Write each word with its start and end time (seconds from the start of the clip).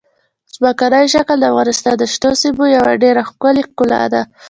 ځمکنی 0.55 1.05
شکل 1.13 1.37
د 1.39 1.43
افغانستان 1.51 1.95
د 1.99 2.03
شنو 2.13 2.31
سیمو 2.41 2.65
یوه 2.75 2.93
ډېره 3.03 3.21
ښکلې 3.29 3.61
ښکلا 3.67 4.03
ده. 4.13 4.21